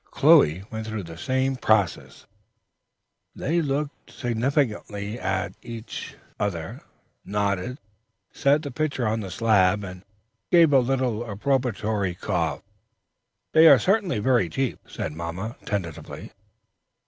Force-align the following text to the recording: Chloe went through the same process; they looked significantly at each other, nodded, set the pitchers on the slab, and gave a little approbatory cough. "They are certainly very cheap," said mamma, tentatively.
Chloe 0.09 0.63
went 0.71 0.87
through 0.87 1.03
the 1.03 1.15
same 1.15 1.55
process; 1.55 2.25
they 3.35 3.61
looked 3.61 4.09
significantly 4.11 5.19
at 5.19 5.53
each 5.61 6.15
other, 6.39 6.81
nodded, 7.23 7.77
set 8.31 8.63
the 8.63 8.71
pitchers 8.71 9.05
on 9.05 9.19
the 9.19 9.29
slab, 9.29 9.83
and 9.83 10.03
gave 10.49 10.73
a 10.73 10.79
little 10.79 11.23
approbatory 11.23 12.17
cough. 12.19 12.63
"They 13.53 13.67
are 13.67 13.77
certainly 13.77 14.17
very 14.17 14.49
cheap," 14.49 14.79
said 14.87 15.11
mamma, 15.11 15.55
tentatively. 15.65 16.31